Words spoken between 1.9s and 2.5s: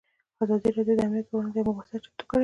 چمتو کړې.